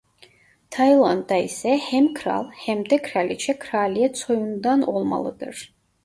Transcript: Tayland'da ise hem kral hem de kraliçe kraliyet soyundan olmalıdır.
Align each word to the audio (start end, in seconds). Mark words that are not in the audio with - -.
Tayland'da 0.75 1.35
ise 1.47 1.75
hem 1.77 2.13
kral 2.15 2.49
hem 2.53 2.83
de 2.89 2.97
kraliçe 3.01 3.59
kraliyet 3.59 4.17
soyundan 4.17 4.81
olmalıdır. 4.81 5.73